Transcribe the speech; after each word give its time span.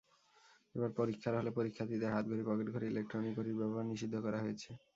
এবার 0.75 0.91
পরীক্ষার 0.99 1.37
হলে 1.39 1.51
পরীক্ষার্থীদের 1.57 2.13
হাতঘড়ি, 2.15 2.43
পকেট 2.45 2.67
ঘড়ি, 2.73 2.85
ইলেকট্রনিক 2.87 3.33
ঘড়ির 3.37 3.59
ব্যবহার 3.61 3.85
নিষিদ্ধ 3.91 4.15
করা 4.25 4.39
হয়েছে। 4.43 4.69